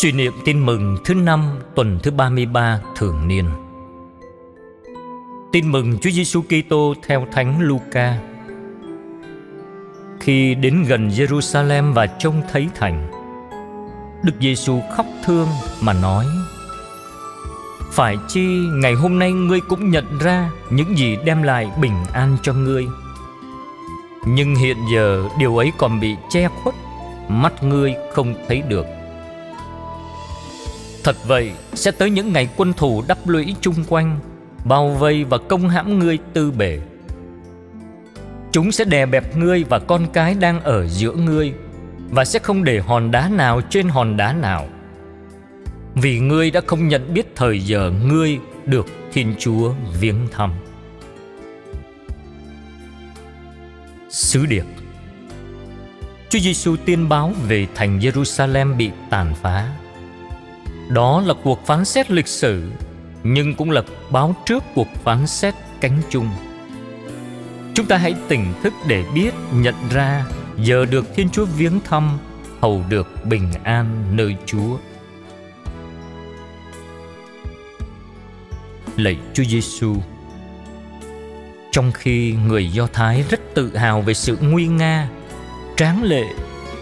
Suy 0.00 0.12
niệm 0.12 0.32
tin 0.44 0.66
mừng 0.66 0.96
thứ 1.04 1.14
năm 1.14 1.58
tuần 1.74 1.98
thứ 2.02 2.10
33 2.10 2.80
thường 2.96 3.28
niên. 3.28 3.44
Tin 5.52 5.72
mừng 5.72 5.98
Chúa 5.98 6.10
Giêsu 6.10 6.42
Kitô 6.42 6.94
theo 7.06 7.26
Thánh 7.32 7.60
Luca. 7.60 8.18
Khi 10.20 10.54
đến 10.54 10.84
gần 10.88 11.08
Jerusalem 11.08 11.92
và 11.92 12.06
trông 12.06 12.42
thấy 12.52 12.68
thành, 12.74 13.10
Đức 14.24 14.32
Giêsu 14.40 14.80
khóc 14.96 15.06
thương 15.24 15.48
mà 15.80 15.92
nói: 15.92 16.26
Phải 17.90 18.16
chi 18.28 18.46
ngày 18.72 18.94
hôm 18.94 19.18
nay 19.18 19.32
ngươi 19.32 19.60
cũng 19.60 19.90
nhận 19.90 20.18
ra 20.18 20.50
những 20.70 20.98
gì 20.98 21.16
đem 21.24 21.42
lại 21.42 21.70
bình 21.80 22.04
an 22.12 22.36
cho 22.42 22.52
ngươi. 22.52 22.86
Nhưng 24.26 24.54
hiện 24.54 24.76
giờ 24.92 25.28
điều 25.38 25.56
ấy 25.56 25.72
còn 25.78 26.00
bị 26.00 26.16
che 26.30 26.48
khuất, 26.48 26.74
mắt 27.28 27.62
ngươi 27.62 27.94
không 28.14 28.34
thấy 28.48 28.62
được 28.68 28.86
Thật 31.06 31.26
vậy, 31.26 31.52
sẽ 31.74 31.90
tới 31.90 32.10
những 32.10 32.32
ngày 32.32 32.48
quân 32.56 32.72
thù 32.72 33.04
đắp 33.08 33.28
lũy 33.28 33.54
chung 33.60 33.84
quanh, 33.88 34.18
bao 34.64 34.88
vây 34.88 35.24
và 35.24 35.38
công 35.38 35.68
hãm 35.68 35.98
ngươi 35.98 36.18
tư 36.32 36.50
bể. 36.50 36.78
Chúng 38.52 38.72
sẽ 38.72 38.84
đè 38.84 39.06
bẹp 39.06 39.36
ngươi 39.36 39.64
và 39.64 39.78
con 39.78 40.06
cái 40.12 40.34
đang 40.34 40.60
ở 40.60 40.86
giữa 40.86 41.12
ngươi 41.12 41.52
và 42.10 42.24
sẽ 42.24 42.38
không 42.38 42.64
để 42.64 42.80
hòn 42.80 43.10
đá 43.10 43.28
nào 43.28 43.60
trên 43.60 43.88
hòn 43.88 44.16
đá 44.16 44.32
nào. 44.32 44.68
Vì 45.94 46.18
ngươi 46.18 46.50
đã 46.50 46.60
không 46.66 46.88
nhận 46.88 47.14
biết 47.14 47.32
thời 47.36 47.60
giờ 47.60 47.92
ngươi 48.04 48.38
được 48.64 48.86
Thiên 49.12 49.34
Chúa 49.38 49.72
viếng 50.00 50.28
thăm. 50.30 50.52
Sứ 54.10 54.46
điệp 54.46 54.64
Chúa 56.30 56.38
Giêsu 56.38 56.76
tiên 56.76 57.08
báo 57.08 57.32
về 57.48 57.66
thành 57.74 57.98
Jerusalem 57.98 58.76
bị 58.76 58.90
tàn 59.10 59.34
phá 59.42 59.70
đó 60.88 61.22
là 61.26 61.34
cuộc 61.42 61.66
phán 61.66 61.84
xét 61.84 62.10
lịch 62.10 62.26
sử, 62.26 62.62
nhưng 63.22 63.54
cũng 63.54 63.70
là 63.70 63.82
báo 64.10 64.36
trước 64.46 64.64
cuộc 64.74 64.88
phán 65.04 65.26
xét 65.26 65.54
cánh 65.80 66.02
chung. 66.10 66.28
Chúng 67.74 67.86
ta 67.86 67.96
hãy 67.96 68.14
tỉnh 68.28 68.46
thức 68.62 68.72
để 68.88 69.04
biết, 69.14 69.34
nhận 69.52 69.74
ra 69.90 70.24
giờ 70.56 70.84
được 70.84 71.06
Thiên 71.14 71.28
Chúa 71.30 71.44
viếng 71.44 71.80
thăm, 71.80 72.18
hầu 72.60 72.82
được 72.88 73.24
bình 73.24 73.52
an 73.64 74.16
nơi 74.16 74.36
Chúa. 74.46 74.78
Lạy 78.96 79.16
Chúa 79.34 79.44
Giêsu. 79.44 79.96
Trong 81.72 81.92
khi 81.92 82.34
người 82.46 82.72
Do 82.72 82.86
Thái 82.92 83.24
rất 83.30 83.40
tự 83.54 83.76
hào 83.76 84.00
về 84.00 84.14
sự 84.14 84.38
nguy 84.40 84.66
nga, 84.66 85.08
tráng 85.76 86.02
lệ, 86.02 86.24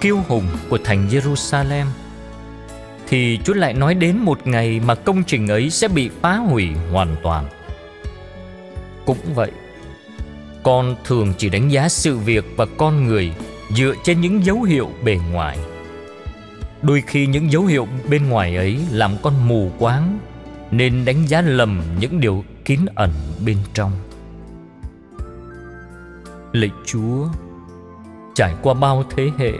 kiêu 0.00 0.18
hùng 0.28 0.46
của 0.68 0.78
thành 0.84 1.08
Jerusalem– 1.08 1.86
thì 3.08 3.38
Chúa 3.44 3.54
lại 3.54 3.72
nói 3.72 3.94
đến 3.94 4.18
một 4.18 4.46
ngày 4.46 4.80
mà 4.86 4.94
công 4.94 5.22
trình 5.24 5.48
ấy 5.48 5.70
sẽ 5.70 5.88
bị 5.88 6.10
phá 6.20 6.36
hủy 6.36 6.68
hoàn 6.92 7.16
toàn. 7.22 7.48
Cũng 9.06 9.34
vậy, 9.34 9.50
con 10.62 10.96
thường 11.04 11.32
chỉ 11.38 11.48
đánh 11.48 11.68
giá 11.68 11.88
sự 11.88 12.18
việc 12.18 12.44
và 12.56 12.66
con 12.76 13.04
người 13.04 13.32
dựa 13.70 13.94
trên 14.04 14.20
những 14.20 14.44
dấu 14.44 14.62
hiệu 14.62 14.90
bề 15.04 15.18
ngoài. 15.32 15.58
Đôi 16.82 17.02
khi 17.06 17.26
những 17.26 17.52
dấu 17.52 17.64
hiệu 17.64 17.88
bên 18.10 18.28
ngoài 18.28 18.56
ấy 18.56 18.78
làm 18.90 19.12
con 19.22 19.48
mù 19.48 19.70
quáng 19.78 20.18
nên 20.70 21.04
đánh 21.04 21.26
giá 21.26 21.40
lầm 21.40 21.82
những 22.00 22.20
điều 22.20 22.44
kín 22.64 22.80
ẩn 22.94 23.10
bên 23.46 23.56
trong. 23.74 23.92
Lạy 26.52 26.70
Chúa, 26.84 27.28
trải 28.34 28.54
qua 28.62 28.74
bao 28.74 29.04
thế 29.16 29.30
hệ, 29.38 29.52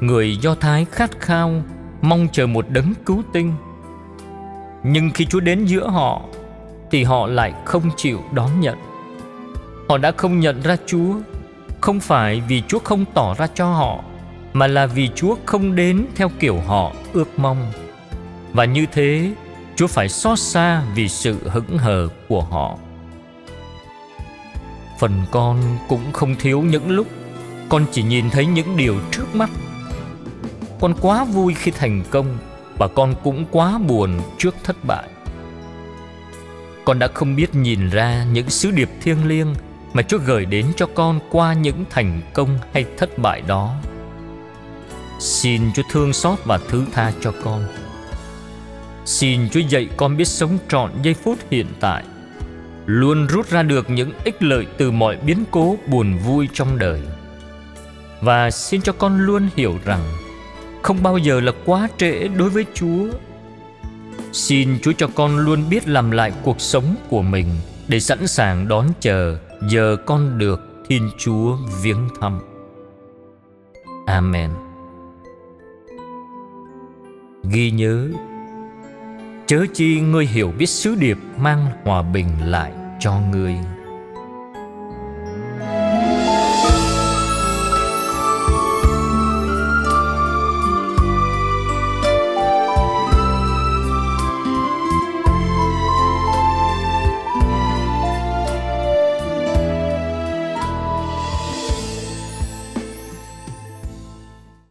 người 0.00 0.36
Do 0.36 0.54
Thái 0.54 0.86
khát 0.92 1.20
khao 1.20 1.62
mong 2.02 2.28
chờ 2.32 2.46
một 2.46 2.64
đấng 2.68 2.94
cứu 3.06 3.22
tinh. 3.32 3.54
Nhưng 4.82 5.10
khi 5.10 5.26
chúa 5.26 5.40
đến 5.40 5.64
giữa 5.64 5.88
họ, 5.88 6.22
thì 6.90 7.04
họ 7.04 7.26
lại 7.26 7.52
không 7.64 7.90
chịu 7.96 8.20
đón 8.32 8.60
nhận. 8.60 8.78
Họ 9.88 9.98
đã 9.98 10.12
không 10.16 10.40
nhận 10.40 10.60
ra 10.60 10.76
chúa, 10.86 11.14
không 11.80 12.00
phải 12.00 12.42
vì 12.48 12.62
chúa 12.68 12.78
không 12.78 13.04
tỏ 13.14 13.34
ra 13.34 13.46
cho 13.54 13.66
họ, 13.66 14.04
mà 14.52 14.66
là 14.66 14.86
vì 14.86 15.08
chúa 15.14 15.36
không 15.46 15.76
đến 15.76 16.06
theo 16.16 16.30
kiểu 16.38 16.60
họ 16.66 16.92
ước 17.12 17.38
mong. 17.38 17.72
Và 18.52 18.64
như 18.64 18.86
thế, 18.92 19.32
chúa 19.76 19.86
phải 19.86 20.08
xót 20.08 20.38
xa 20.38 20.82
vì 20.94 21.08
sự 21.08 21.36
hững 21.44 21.78
hờ 21.78 22.08
của 22.28 22.40
họ. 22.40 22.78
Phần 24.98 25.12
con 25.30 25.58
cũng 25.88 26.12
không 26.12 26.34
thiếu 26.38 26.62
những 26.62 26.90
lúc 26.90 27.06
con 27.68 27.84
chỉ 27.92 28.02
nhìn 28.02 28.30
thấy 28.30 28.46
những 28.46 28.76
điều 28.76 28.94
trước 29.10 29.34
mắt 29.34 29.50
con 30.82 30.94
quá 31.00 31.24
vui 31.24 31.54
khi 31.54 31.70
thành 31.70 32.02
công 32.10 32.38
và 32.78 32.88
con 32.88 33.14
cũng 33.22 33.44
quá 33.50 33.78
buồn 33.78 34.20
trước 34.38 34.54
thất 34.64 34.84
bại. 34.84 35.08
Con 36.84 36.98
đã 36.98 37.08
không 37.14 37.36
biết 37.36 37.54
nhìn 37.54 37.90
ra 37.90 38.24
những 38.32 38.50
sứ 38.50 38.70
điệp 38.70 38.90
thiêng 39.02 39.28
liêng 39.28 39.54
mà 39.92 40.02
chúa 40.02 40.18
gửi 40.18 40.44
đến 40.44 40.66
cho 40.76 40.86
con 40.94 41.20
qua 41.30 41.52
những 41.52 41.84
thành 41.90 42.20
công 42.34 42.58
hay 42.72 42.84
thất 42.96 43.18
bại 43.18 43.42
đó. 43.46 43.74
Xin 45.20 45.72
chúa 45.74 45.82
thương 45.90 46.12
xót 46.12 46.38
và 46.44 46.58
thứ 46.68 46.84
tha 46.92 47.12
cho 47.20 47.32
con. 47.44 47.64
Xin 49.04 49.48
chúa 49.50 49.60
dạy 49.60 49.88
con 49.96 50.16
biết 50.16 50.28
sống 50.28 50.58
trọn 50.68 50.90
giây 51.02 51.14
phút 51.14 51.38
hiện 51.50 51.66
tại, 51.80 52.04
luôn 52.86 53.26
rút 53.26 53.50
ra 53.50 53.62
được 53.62 53.90
những 53.90 54.12
ích 54.24 54.42
lợi 54.42 54.66
từ 54.78 54.90
mọi 54.90 55.16
biến 55.16 55.44
cố 55.50 55.76
buồn 55.86 56.18
vui 56.18 56.48
trong 56.52 56.78
đời. 56.78 57.00
Và 58.20 58.50
xin 58.50 58.82
cho 58.82 58.92
con 58.92 59.18
luôn 59.18 59.48
hiểu 59.56 59.78
rằng 59.84 60.00
không 60.82 61.02
bao 61.02 61.18
giờ 61.18 61.40
là 61.40 61.52
quá 61.64 61.88
trễ 61.98 62.28
đối 62.28 62.50
với 62.50 62.64
Chúa. 62.74 63.06
Xin 64.32 64.78
Chúa 64.82 64.92
cho 64.92 65.08
con 65.14 65.38
luôn 65.38 65.64
biết 65.70 65.88
làm 65.88 66.10
lại 66.10 66.32
cuộc 66.42 66.60
sống 66.60 66.94
của 67.08 67.22
mình 67.22 67.46
để 67.88 68.00
sẵn 68.00 68.26
sàng 68.26 68.68
đón 68.68 68.86
chờ 69.00 69.38
giờ 69.68 69.96
con 70.06 70.38
được 70.38 70.60
Thiên 70.88 71.10
Chúa 71.18 71.56
viếng 71.82 72.08
thăm. 72.20 72.40
Amen. 74.06 74.50
Ghi 77.50 77.70
nhớ, 77.70 78.08
Chớ 79.46 79.66
chi 79.74 80.00
ngươi 80.00 80.26
hiểu 80.26 80.52
biết 80.58 80.66
sứ 80.66 80.94
điệp 80.94 81.18
mang 81.38 81.66
hòa 81.84 82.02
bình 82.02 82.28
lại 82.44 82.72
cho 83.00 83.20
ngươi. 83.32 83.54